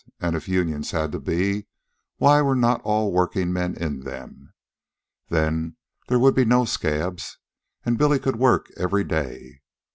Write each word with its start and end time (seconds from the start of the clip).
And, 0.19 0.35
if 0.35 0.47
unions 0.47 0.89
had 0.89 1.11
to 1.11 1.19
be, 1.19 1.67
why 2.17 2.41
were 2.41 2.55
not 2.55 2.81
all 2.83 3.11
workingmen 3.13 3.75
in 3.75 3.99
them? 3.99 4.51
Then 5.29 5.75
there 6.07 6.17
would 6.17 6.33
be 6.33 6.43
no 6.43 6.65
scabs, 6.65 7.37
and 7.85 7.99
Billy 7.99 8.17
could 8.17 8.37
work 8.37 8.71
every 8.75 9.03
day. 9.03 9.61